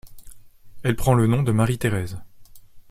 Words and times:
Elle 0.81 0.95
prend 0.95 1.13
le 1.13 1.27
nom 1.27 1.43
de 1.43 1.51
Marie-Thérèse. 1.51 2.17